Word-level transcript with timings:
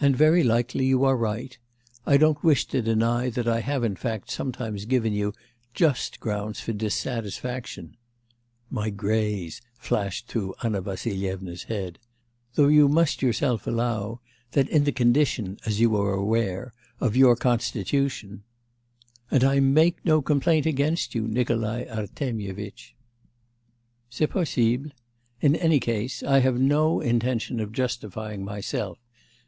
'And 0.00 0.16
very 0.16 0.42
likely 0.42 0.86
you 0.86 1.04
are 1.04 1.16
right. 1.16 1.56
I 2.04 2.16
don't 2.16 2.42
wish 2.42 2.64
to 2.66 2.82
deny 2.82 3.30
that 3.30 3.46
I 3.46 3.60
have 3.60 3.84
in 3.84 3.94
fact 3.94 4.28
sometimes 4.28 4.86
given 4.86 5.12
you 5.12 5.32
just 5.72 6.18
grounds 6.18 6.58
for 6.58 6.72
dissatisfaction' 6.72 7.96
("my 8.70 8.90
greys!" 8.90 9.62
flashed 9.78 10.26
through 10.26 10.56
Anna 10.64 10.82
Vassilyevna's 10.82 11.62
head), 11.62 12.00
'though 12.54 12.66
you 12.68 12.88
must 12.88 13.22
yourself 13.22 13.68
allow, 13.68 14.20
that 14.50 14.68
in 14.68 14.82
the 14.82 14.90
condition, 14.92 15.58
as 15.64 15.78
you 15.78 15.96
are 15.96 16.12
aware, 16.12 16.72
of 16.98 17.16
your 17.16 17.36
constitution' 17.36 18.42
'And 19.30 19.44
I 19.44 19.60
make 19.60 20.04
no 20.04 20.20
complaint 20.20 20.66
against 20.66 21.14
you, 21.14 21.28
Nikolai 21.28 21.84
Artemyevitch.' 21.84 22.96
'C'est 24.10 24.26
possible. 24.26 24.90
In 25.40 25.54
any 25.54 25.78
case, 25.78 26.20
I 26.24 26.40
have 26.40 26.58
no 26.60 27.00
intention 27.00 27.60
of 27.60 27.72
justifying 27.72 28.44
myself. 28.44 28.98